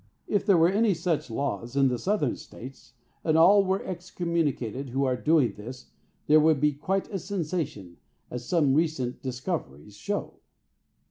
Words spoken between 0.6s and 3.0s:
any such laws in the Southern States,